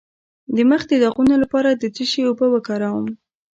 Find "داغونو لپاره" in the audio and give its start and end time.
1.03-1.69